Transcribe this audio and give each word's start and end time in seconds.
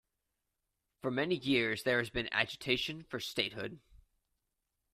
For 1.03 1.11
many 1.11 1.35
years 1.35 1.83
there 1.83 1.99
has 1.99 2.09
been 2.09 2.27
agitation 2.33 3.03
for 3.03 3.19
statehood. 3.19 3.79